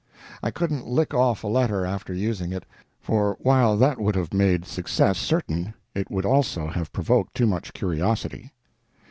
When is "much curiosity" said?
7.45-8.51